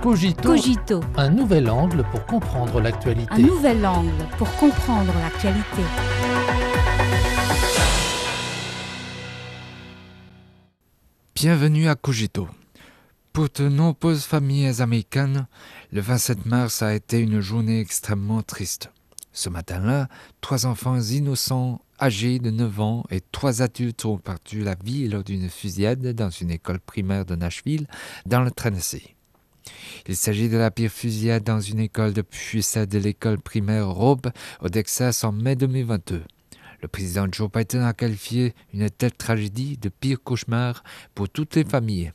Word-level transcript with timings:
Cogito, 0.00 0.48
Cogito, 0.48 1.00
un 1.18 1.28
nouvel 1.28 1.68
angle 1.68 2.02
pour 2.10 2.24
comprendre 2.24 2.80
l'actualité. 2.80 3.30
un 3.30 3.38
nouvel 3.38 3.84
angle 3.84 4.10
pour 4.38 4.50
comprendre 4.56 5.12
l'actualité. 5.12 5.82
Bienvenue 11.34 11.86
à 11.86 11.96
Cogito. 11.96 12.48
Pour 13.34 13.48
de 13.54 13.68
nombreuses 13.68 14.24
familles 14.24 14.80
américaines, 14.80 15.46
le 15.92 16.00
27 16.00 16.46
mars 16.46 16.80
a 16.80 16.94
été 16.94 17.18
une 17.18 17.40
journée 17.40 17.80
extrêmement 17.80 18.40
triste. 18.40 18.90
Ce 19.34 19.50
matin-là, 19.50 20.08
trois 20.40 20.64
enfants 20.64 20.98
innocents 20.98 21.82
âgés 22.00 22.38
de 22.38 22.50
9 22.50 22.80
ans 22.80 23.04
et 23.10 23.20
trois 23.32 23.60
adultes 23.60 24.06
ont 24.06 24.16
perdu 24.16 24.62
la 24.62 24.76
vie 24.82 25.06
lors 25.08 25.24
d'une 25.24 25.50
fusillade 25.50 26.14
dans 26.14 26.30
une 26.30 26.50
école 26.50 26.80
primaire 26.80 27.26
de 27.26 27.36
Nashville, 27.36 27.86
dans 28.24 28.40
le 28.40 28.50
Tennessee. 28.50 29.14
Il 30.06 30.16
s'agit 30.16 30.48
de 30.48 30.56
la 30.56 30.70
pire 30.70 30.90
fusillade 30.90 31.44
dans 31.44 31.60
une 31.60 31.80
école 31.80 32.12
depuis 32.12 32.62
celle 32.62 32.86
de 32.86 32.98
l'école 32.98 33.38
primaire 33.38 33.88
Robe 33.88 34.30
au 34.60 34.68
Texas 34.68 35.24
en 35.24 35.32
mai 35.32 35.56
2022. 35.56 36.22
Le 36.82 36.88
président 36.88 37.26
Joe 37.30 37.50
Biden 37.50 37.82
a 37.82 37.92
qualifié 37.92 38.54
une 38.72 38.88
telle 38.88 39.12
tragédie 39.12 39.76
de 39.76 39.88
pire 39.88 40.22
cauchemar 40.22 40.82
pour 41.14 41.28
toutes 41.28 41.56
les 41.56 41.64
familles. 41.64 42.10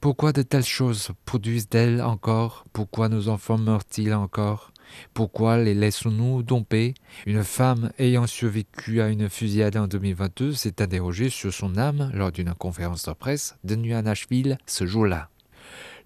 Pourquoi 0.00 0.32
de 0.32 0.42
telles 0.42 0.64
choses 0.64 1.10
produisent-elles 1.26 2.02
encore? 2.02 2.64
Pourquoi 2.72 3.08
nos 3.08 3.28
enfants 3.28 3.58
meurent-ils 3.58 4.14
encore? 4.14 4.72
Pourquoi 5.14 5.58
les 5.58 5.74
laissons-nous 5.74 6.42
domper? 6.42 6.94
Une 7.26 7.44
femme 7.44 7.92
ayant 7.98 8.26
survécu 8.26 9.00
à 9.00 9.08
une 9.08 9.28
fusillade 9.28 9.76
en 9.76 9.86
2022 9.86 10.54
s'est 10.54 10.82
interrogée 10.82 11.30
sur 11.30 11.52
son 11.52 11.76
âme 11.76 12.10
lors 12.14 12.32
d'une 12.32 12.52
conférence 12.54 13.04
de 13.04 13.12
presse 13.12 13.56
tenue 13.66 13.94
à 13.94 14.02
Nashville 14.02 14.58
ce 14.66 14.86
jour-là. 14.86 15.28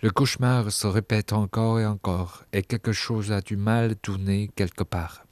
Le 0.03 0.11
cauchemar 0.11 0.71
se 0.73 0.87
répète 0.87 1.33
encore 1.33 1.81
et 1.81 1.87
encore, 1.87 2.45
et 2.53 2.63
quelque 2.63 2.93
chose 2.93 3.33
a 3.33 3.41
du 3.41 3.57
mal 3.57 3.97
tourné 3.97 4.51
quelque 4.55 4.85
part. 4.85 5.25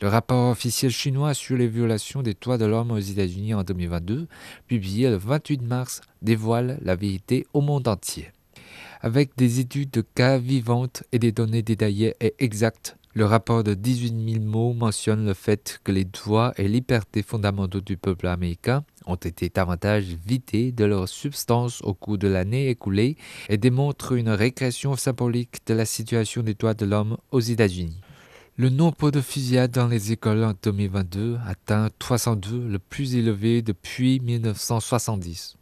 Le 0.00 0.06
rapport 0.06 0.48
officiel 0.48 0.92
chinois 0.92 1.34
sur 1.34 1.56
les 1.56 1.66
violations 1.66 2.22
des 2.22 2.34
droits 2.34 2.56
de 2.56 2.66
l'homme 2.66 2.92
aux 2.92 2.98
États-Unis 2.98 3.54
en 3.54 3.64
2022, 3.64 4.28
publié 4.68 5.10
le 5.10 5.16
28 5.16 5.60
mars, 5.62 6.02
dévoile 6.22 6.78
la 6.82 6.94
vérité 6.94 7.48
au 7.52 7.60
monde 7.60 7.88
entier. 7.88 8.30
Avec 9.00 9.36
des 9.36 9.58
études 9.58 9.90
de 9.90 10.02
cas 10.02 10.38
vivantes 10.38 11.02
et 11.10 11.18
des 11.18 11.32
données 11.32 11.62
détaillées 11.62 12.14
et 12.20 12.34
exactes, 12.38 12.96
le 13.12 13.24
rapport 13.24 13.64
de 13.64 13.74
18 13.74 14.34
000 14.34 14.44
mots 14.44 14.72
mentionne 14.72 15.26
le 15.26 15.34
fait 15.34 15.80
que 15.82 15.90
les 15.90 16.04
droits 16.04 16.52
et 16.58 16.68
libertés 16.68 17.22
fondamentaux 17.22 17.80
du 17.80 17.96
peuple 17.96 18.28
américain 18.28 18.84
ont 19.06 19.16
été 19.16 19.48
davantage 19.48 20.04
vidés 20.26 20.72
de 20.72 20.84
leur 20.84 21.08
substance 21.08 21.80
au 21.82 21.94
cours 21.94 22.18
de 22.18 22.28
l'année 22.28 22.68
écoulée 22.68 23.16
et 23.48 23.56
démontre 23.56 24.12
une 24.12 24.28
régression 24.28 24.96
symbolique 24.96 25.66
de 25.66 25.74
la 25.74 25.84
situation 25.84 26.42
des 26.42 26.54
droits 26.54 26.74
de 26.74 26.84
l'homme 26.84 27.16
aux 27.30 27.40
États-Unis. 27.40 28.00
Le 28.56 28.70
nombre 28.70 29.10
de 29.10 29.20
fusillades 29.20 29.72
dans 29.72 29.86
les 29.86 30.12
écoles 30.12 30.42
en 30.42 30.54
2022 30.62 31.38
atteint 31.46 31.90
302, 31.98 32.68
le 32.68 32.78
plus 32.78 33.14
élevé 33.14 33.60
depuis 33.60 34.18
1970. 34.20 35.56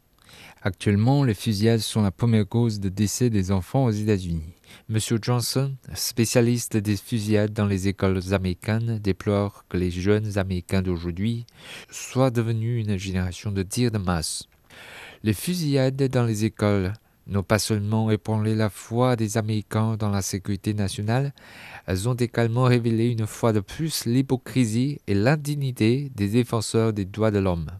Actuellement, 0.66 1.24
les 1.24 1.34
fusillades 1.34 1.80
sont 1.80 2.00
la 2.00 2.10
première 2.10 2.48
cause 2.48 2.80
de 2.80 2.88
décès 2.88 3.28
des 3.28 3.52
enfants 3.52 3.84
aux 3.84 3.90
États-Unis. 3.90 4.54
Monsieur 4.88 5.18
Johnson, 5.20 5.74
spécialiste 5.92 6.78
des 6.78 6.96
fusillades 6.96 7.52
dans 7.52 7.66
les 7.66 7.86
écoles 7.86 8.18
américaines, 8.32 8.98
déplore 8.98 9.66
que 9.68 9.76
les 9.76 9.90
jeunes 9.90 10.38
Américains 10.38 10.80
d'aujourd'hui 10.80 11.44
soient 11.90 12.30
devenus 12.30 12.82
une 12.82 12.96
génération 12.96 13.52
de 13.52 13.62
tirs 13.62 13.90
de 13.90 13.98
masse. 13.98 14.44
Les 15.22 15.34
fusillades 15.34 16.02
dans 16.08 16.24
les 16.24 16.46
écoles 16.46 16.94
n'ont 17.26 17.42
pas 17.42 17.58
seulement 17.58 18.10
ébranlé 18.10 18.54
la 18.54 18.70
foi 18.70 19.16
des 19.16 19.36
Américains 19.36 19.98
dans 19.98 20.08
la 20.08 20.22
sécurité 20.22 20.72
nationale, 20.72 21.34
elles 21.86 22.08
ont 22.08 22.14
également 22.14 22.64
révélé 22.64 23.10
une 23.10 23.26
fois 23.26 23.52
de 23.52 23.60
plus 23.60 24.06
l'hypocrisie 24.06 24.98
et 25.08 25.14
l'indignité 25.14 26.10
des 26.14 26.28
défenseurs 26.28 26.94
des 26.94 27.04
droits 27.04 27.30
de 27.30 27.38
l'homme. 27.38 27.70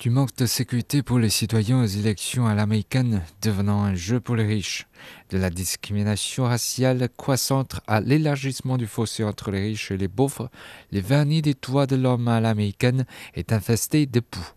Du 0.00 0.08
manque 0.08 0.34
de 0.38 0.46
sécurité 0.46 1.02
pour 1.02 1.18
les 1.18 1.28
citoyens 1.28 1.82
aux 1.82 1.86
élections 1.86 2.46
à 2.46 2.54
l'américaine 2.54 3.20
devenant 3.42 3.82
un 3.82 3.94
jeu 3.94 4.18
pour 4.18 4.34
les 4.34 4.46
riches, 4.46 4.86
de 5.28 5.36
la 5.36 5.50
discrimination 5.50 6.44
raciale 6.44 7.10
croissante 7.18 7.80
à 7.86 8.00
l'élargissement 8.00 8.78
du 8.78 8.86
fossé 8.86 9.24
entre 9.24 9.50
les 9.50 9.60
riches 9.60 9.90
et 9.90 9.98
les 9.98 10.08
pauvres, 10.08 10.50
le 10.90 11.00
vernis 11.00 11.42
des 11.42 11.52
droits 11.52 11.86
de 11.86 11.96
l'homme 11.96 12.28
à 12.28 12.40
l'américaine 12.40 13.04
est 13.34 13.52
infesté 13.52 14.06
de 14.06 14.20
poux. 14.20 14.48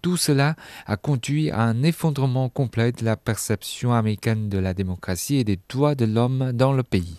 Tout 0.00 0.16
cela 0.16 0.54
a 0.86 0.96
conduit 0.96 1.50
à 1.50 1.62
un 1.62 1.82
effondrement 1.82 2.48
complet 2.48 2.92
de 2.92 3.04
la 3.04 3.16
perception 3.16 3.92
américaine 3.92 4.48
de 4.48 4.58
la 4.58 4.74
démocratie 4.74 5.38
et 5.38 5.44
des 5.44 5.58
droits 5.68 5.96
de 5.96 6.04
l'homme 6.04 6.52
dans 6.52 6.72
le 6.72 6.84
pays. 6.84 7.18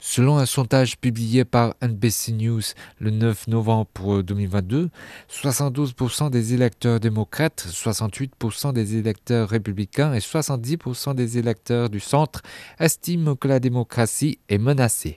Selon 0.00 0.38
un 0.38 0.46
sondage 0.46 0.98
publié 0.98 1.44
par 1.44 1.74
NBC 1.82 2.32
News 2.32 2.62
le 2.98 3.10
9 3.10 3.48
novembre 3.48 4.22
2022, 4.22 4.90
72% 5.30 6.30
des 6.30 6.54
électeurs 6.54 7.00
démocrates, 7.00 7.66
68% 7.68 8.72
des 8.72 8.96
électeurs 8.96 9.48
républicains 9.48 10.14
et 10.14 10.18
70% 10.18 11.14
des 11.14 11.38
électeurs 11.38 11.90
du 11.90 12.00
centre 12.00 12.42
estiment 12.78 13.36
que 13.36 13.48
la 13.48 13.60
démocratie 13.60 14.38
est 14.48 14.58
menacée. 14.58 15.16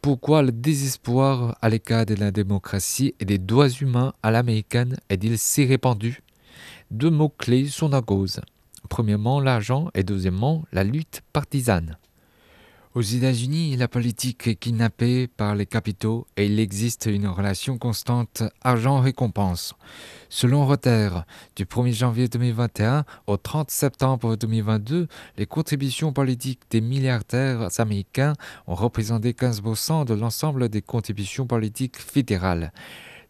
Pourquoi 0.00 0.42
le 0.42 0.52
désespoir 0.52 1.58
à 1.60 1.68
l'égard 1.68 2.06
de 2.06 2.14
la 2.14 2.30
démocratie 2.30 3.14
et 3.18 3.24
des 3.24 3.38
droits 3.38 3.68
humains 3.68 4.12
à 4.22 4.30
l'américaine 4.30 4.96
est-il 5.08 5.38
si 5.38 5.64
répandu? 5.64 6.22
Deux 6.90 7.10
mots-clés 7.10 7.66
sont 7.66 7.92
en 7.92 8.02
cause. 8.02 8.40
Premièrement, 8.88 9.40
l'argent 9.40 9.90
et 9.94 10.04
deuxièmement, 10.04 10.64
la 10.72 10.84
lutte 10.84 11.22
partisane. 11.32 11.98
Aux 12.94 13.02
États-Unis, 13.02 13.76
la 13.76 13.86
politique 13.86 14.46
est 14.46 14.54
kidnappée 14.54 15.26
par 15.28 15.54
les 15.54 15.66
capitaux 15.66 16.26
et 16.38 16.46
il 16.46 16.58
existe 16.58 17.04
une 17.04 17.26
relation 17.26 17.76
constante 17.76 18.42
argent-récompense. 18.62 19.74
Selon 20.30 20.66
Reuters, 20.66 21.24
du 21.54 21.66
1er 21.66 21.92
janvier 21.92 22.28
2021 22.28 23.04
au 23.26 23.36
30 23.36 23.70
septembre 23.70 24.36
2022, 24.36 25.06
les 25.36 25.46
contributions 25.46 26.14
politiques 26.14 26.62
des 26.70 26.80
milliardaires 26.80 27.68
américains 27.78 28.32
ont 28.66 28.74
représenté 28.74 29.32
15% 29.32 30.06
de 30.06 30.14
l'ensemble 30.14 30.70
des 30.70 30.80
contributions 30.80 31.46
politiques 31.46 31.98
fédérales. 31.98 32.72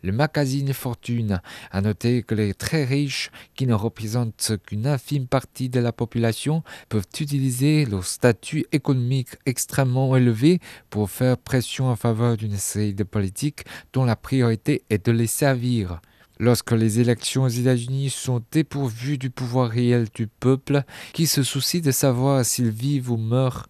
Le 0.03 0.13
magazine 0.13 0.73
Fortune 0.73 1.41
a 1.73 1.81
noté 1.81 2.23
que 2.23 2.37
les 2.37 2.55
très 2.55 2.85
riches, 2.85 3.31
qui 3.57 3.67
ne 3.67 3.75
représentent 3.75 4.53
qu'une 4.65 4.87
infime 4.87 5.27
partie 5.27 5.69
de 5.69 5.81
la 5.81 5.91
population, 5.91 6.63
peuvent 6.89 7.07
utiliser 7.21 7.85
leur 7.85 8.05
statut 8.05 8.65
économique 8.71 9.31
extrêmement 9.45 10.15
élevé 10.17 10.61
pour 10.89 11.11
faire 11.11 11.37
pression 11.37 11.89
en 11.89 11.97
faveur 11.97 12.37
d'une 12.37 12.57
série 12.57 12.95
de 12.95 13.03
politiques 13.03 13.65
dont 13.93 14.05
la 14.05 14.15
priorité 14.17 14.83
est 14.89 15.05
de 15.05 15.13
les 15.13 15.27
servir. 15.27 16.01
Lorsque 16.39 16.71
les 16.71 17.01
élections 17.01 17.43
aux 17.43 17.49
États-Unis 17.49 18.11
sont 18.11 18.41
dépourvues 18.53 19.19
du 19.19 19.31
pouvoir 19.31 19.69
réel 19.69 20.07
du 20.15 20.29
peuple, 20.29 20.85
qui 21.13 21.27
se 21.27 21.43
soucie 21.43 21.81
de 21.81 21.91
savoir 21.91 22.45
s'ils 22.45 22.71
vivent 22.71 23.11
ou 23.11 23.17
meurent, 23.17 23.67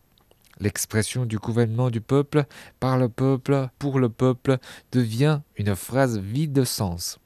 L'expression 0.61 1.25
du 1.25 1.39
gouvernement 1.39 1.91
du 1.91 2.01
peuple, 2.01 2.45
par 2.81 2.99
le 2.99 3.09
peuple, 3.09 3.69
pour 3.79 3.99
le 3.99 4.09
peuple, 4.09 4.59
devient 4.93 5.41
une 5.57 5.77
phrase 5.77 6.19
vide 6.19 6.53
de 6.53 6.65
sens. 6.65 7.19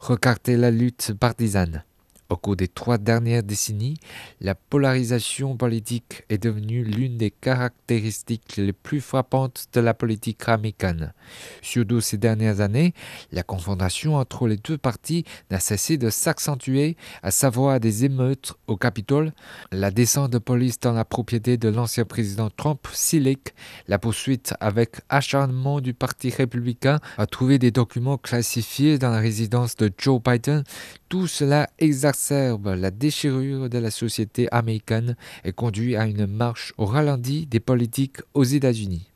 Regardez 0.00 0.56
la 0.56 0.70
lutte 0.70 1.12
partisane. 1.18 1.84
Au 2.30 2.36
cours 2.36 2.56
des 2.56 2.68
trois 2.68 2.98
dernières 2.98 3.42
décennies, 3.42 3.96
la 4.42 4.54
polarisation 4.54 5.56
politique 5.56 6.24
est 6.28 6.36
devenue 6.36 6.84
l'une 6.84 7.16
des 7.16 7.30
caractéristiques 7.30 8.58
les 8.58 8.74
plus 8.74 9.00
frappantes 9.00 9.68
de 9.72 9.80
la 9.80 9.94
politique 9.94 10.46
américaine. 10.46 11.14
Surtout 11.62 12.02
ces 12.02 12.18
dernières 12.18 12.60
années, 12.60 12.92
la 13.32 13.42
confrontation 13.42 14.16
entre 14.16 14.46
les 14.46 14.58
deux 14.58 14.76
partis 14.76 15.24
n'a 15.50 15.58
cessé 15.58 15.96
de 15.96 16.10
s'accentuer, 16.10 16.98
à 17.22 17.30
savoir 17.30 17.80
des 17.80 18.04
émeutes 18.04 18.52
au 18.66 18.76
Capitole, 18.76 19.32
la 19.72 19.90
descente 19.90 20.30
de 20.30 20.36
police 20.36 20.78
dans 20.80 20.92
la 20.92 21.06
propriété 21.06 21.56
de 21.56 21.70
l'ancien 21.70 22.04
président 22.04 22.50
Trump, 22.50 22.86
Silic, 22.92 23.54
la 23.86 23.98
poursuite 23.98 24.52
avec 24.60 24.96
acharnement 25.08 25.80
du 25.80 25.94
Parti 25.94 26.28
républicain 26.28 27.00
à 27.16 27.24
trouver 27.24 27.58
des 27.58 27.70
documents 27.70 28.18
classifiés 28.18 28.98
dans 28.98 29.12
la 29.12 29.20
résidence 29.20 29.76
de 29.76 29.90
Joe 29.96 30.20
Biden, 30.22 30.62
tout 31.08 31.26
cela 31.26 31.70
exacerbe 32.18 32.74
la 32.76 32.90
déchirure 32.90 33.70
de 33.70 33.78
la 33.78 33.92
société 33.92 34.48
américaine 34.50 35.14
et 35.44 35.52
conduit 35.52 35.94
à 35.94 36.04
une 36.04 36.26
marche 36.26 36.74
au 36.76 36.84
ralenti 36.84 37.46
des 37.46 37.60
politiques 37.60 38.18
aux 38.34 38.42
États-Unis. 38.42 39.06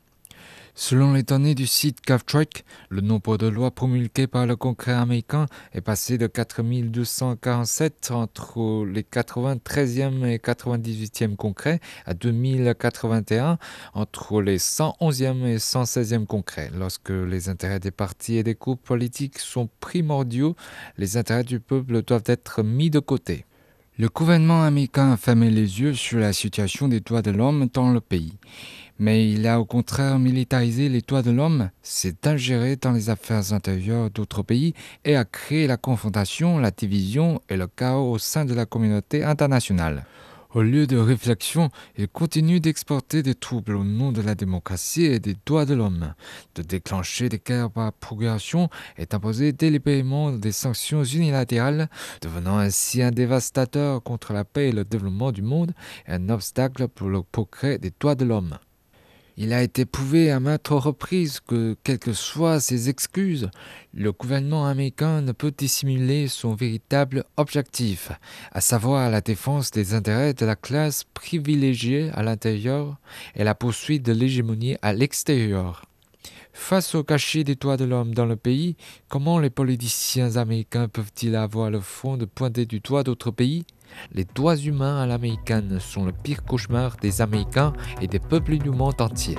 Selon 0.75 1.13
les 1.13 1.23
données 1.23 1.55
du 1.55 1.67
site 1.67 1.99
GovTrack, 2.09 2.65
le 2.89 3.03
nombre 3.03 3.37
de 3.37 3.47
lois 3.47 3.71
promulguées 3.71 4.27
par 4.27 4.47
le 4.47 4.57
Congrès 4.57 4.95
américain 4.95 5.45
est 5.75 5.83
passé 5.83 6.17
de 6.17 6.27
4247 6.27 8.11
entre 8.11 8.87
les 8.87 9.03
93e 9.03 10.25
et 10.25 10.39
98e 10.39 11.37
congrès 11.37 11.79
à 12.07 12.15
2081 12.15 13.59
entre 13.93 14.41
les 14.41 14.57
111e 14.57 15.45
et 15.45 15.57
116e 15.59 16.25
congrès. 16.25 16.71
Lorsque 16.75 17.11
les 17.11 17.51
intérêts 17.51 17.81
des 17.81 17.91
partis 17.91 18.37
et 18.37 18.43
des 18.43 18.55
groupes 18.55 18.83
politiques 18.83 19.41
sont 19.41 19.69
primordiaux, 19.81 20.57
les 20.97 21.19
intérêts 21.19 21.45
du 21.45 21.61
peuple 21.61 22.03
doivent 22.03 22.23
être 22.25 22.63
mis 22.63 22.89
de 22.89 22.99
côté. 22.99 23.45
Le 23.99 24.09
gouvernement 24.09 24.63
américain 24.63 25.13
a 25.13 25.19
fermé 25.19 25.51
les 25.51 25.83
yeux 25.83 25.93
sur 25.93 26.19
la 26.19 26.33
situation 26.33 26.89
des 26.89 27.01
droits 27.01 27.21
de 27.21 27.31
l'homme 27.31 27.69
dans 27.75 27.93
le 27.93 28.01
pays. 28.01 28.33
Mais 29.03 29.29
il 29.29 29.49
a 29.49 29.59
au 29.59 29.65
contraire 29.65 30.21
militarisé 30.21 30.89
les 30.89 31.01
droits 31.01 31.23
de 31.23 31.33
l'homme, 31.33 31.71
s'est 31.83 32.25
ingéré 32.25 32.77
dans 32.77 32.93
les 32.93 33.11
affaires 33.11 33.53
intérieures 33.53 34.11
d'autres 34.11 34.45
pays 34.45 34.75
et 35.05 35.17
a 35.17 35.25
créé 35.25 35.67
la 35.67 35.77
confrontation, 35.77 36.59
la 36.59 36.71
division 36.71 37.41
et 37.49 37.57
le 37.57 37.67
chaos 37.67 38.13
au 38.13 38.19
sein 38.19 38.45
de 38.45 38.55
la 38.55 38.65
communauté 38.65 39.25
internationale. 39.25 40.07
Au 40.55 40.63
lieu 40.63 40.87
de 40.87 40.97
réflexion, 40.97 41.71
il 41.99 42.07
continue 42.07 42.61
d'exporter 42.61 43.25
des 43.25 43.35
troubles 43.35 43.75
au 43.75 43.83
nom 43.83 44.13
de 44.13 44.23
la 44.23 44.37
démocratie 44.37 45.07
et 45.07 45.19
des 45.19 45.35
droits 45.47 45.67
de 45.67 45.75
l'homme, 45.75 46.15
de 46.55 46.63
déclencher 46.63 47.29
des 47.29 47.43
guerres 47.45 47.73
par 47.73 47.93
progression 47.93 48.71
et 48.99 49.07
d'imposer 49.07 49.51
délibérément 49.51 50.31
des 50.31 50.53
sanctions 50.53 51.03
unilatérales, 51.03 51.89
devenant 52.21 52.59
ainsi 52.59 53.03
un 53.03 53.11
dévastateur 53.11 54.01
contre 54.01 54.33
la 54.33 54.45
paix 54.45 54.69
et 54.69 54.73
le 54.73 54.85
développement 54.85 55.33
du 55.33 55.43
monde 55.43 55.73
et 56.07 56.13
un 56.13 56.29
obstacle 56.29 56.87
pour 56.87 57.09
le 57.09 57.25
progrès 57.25 57.79
des 57.79 57.91
droits 57.99 58.15
de 58.15 58.27
l'homme. 58.27 58.59
Il 59.39 59.55
a 59.55 59.63
été 59.63 59.87
prouvé 59.87 60.31
à 60.31 60.41
maintes 60.41 60.69
reprises 60.69 61.41
que, 61.41 61.75
quelles 61.85 61.99
que 61.99 62.13
soient 62.13 62.61
ses 62.61 62.91
excuses, 62.91 63.49
le 63.95 64.13
gouvernement 64.13 64.67
américain 64.67 65.23
ne 65.23 65.33
peut 65.33 65.53
dissimuler 65.57 66.29
son 66.29 66.55
véritable 66.55 67.25
objectif, 67.39 68.13
à 68.53 68.61
savoir 68.61 69.11
la 69.11 69.23
défense 69.23 69.71
des 69.71 69.95
intérêts 69.95 70.35
de 70.35 70.45
la 70.45 70.55
classe 70.55 71.05
privilégiée 71.15 72.11
à 72.13 72.23
l'intérieur 72.23 72.99
et 73.35 73.43
la 73.43 73.55
poursuite 73.55 74.05
de 74.05 74.13
l'hégémonie 74.13 74.77
à 74.83 74.93
l'extérieur. 74.93 75.87
Face 76.53 76.95
au 76.95 77.03
cachet 77.03 77.43
des 77.45 77.55
droits 77.55 77.79
de 77.79 77.87
l'homme 77.87 78.15
dans 78.15 78.27
le 78.27 78.37
pays, 78.37 78.77
comment 79.09 79.39
les 79.39 79.49
politiciens 79.49 80.37
américains 80.37 80.89
peuvent-ils 80.89 81.35
avoir 81.35 81.71
le 81.71 81.81
fond 81.81 82.19
de 82.19 82.27
pointer 82.27 82.67
du 82.67 82.81
doigt 82.81 83.03
d'autres 83.03 83.31
pays 83.31 83.65
les 84.13 84.25
droits 84.25 84.57
humains 84.57 85.01
à 85.01 85.07
l'américaine 85.07 85.79
sont 85.81 86.05
le 86.05 86.13
pire 86.13 86.45
cauchemar 86.45 86.97
des 87.01 87.21
Américains 87.21 87.73
et 88.01 88.07
des 88.07 88.21
peuples 88.21 88.59
du 88.59 88.71
monde 88.71 89.01
entier. 89.01 89.37